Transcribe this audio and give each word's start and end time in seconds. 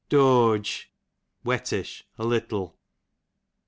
Doage, 0.09 0.87
wettish, 1.43 2.05
a 2.17 2.25
little. 2.25 2.75